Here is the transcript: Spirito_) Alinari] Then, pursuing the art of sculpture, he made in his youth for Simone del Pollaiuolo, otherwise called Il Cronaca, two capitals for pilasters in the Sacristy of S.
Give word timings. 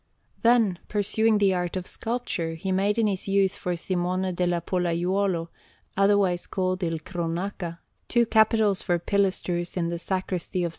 Spirito_) 0.01 0.07
Alinari] 0.07 0.41
Then, 0.41 0.79
pursuing 0.87 1.37
the 1.37 1.53
art 1.53 1.75
of 1.77 1.85
sculpture, 1.85 2.55
he 2.55 2.71
made 2.71 2.97
in 2.97 3.05
his 3.05 3.27
youth 3.27 3.53
for 3.53 3.75
Simone 3.75 4.33
del 4.33 4.59
Pollaiuolo, 4.61 5.49
otherwise 5.95 6.47
called 6.47 6.81
Il 6.81 6.97
Cronaca, 7.05 7.77
two 8.09 8.25
capitals 8.25 8.81
for 8.81 8.97
pilasters 8.97 9.77
in 9.77 9.89
the 9.89 9.99
Sacristy 9.99 10.63
of 10.63 10.69
S. 10.69 10.69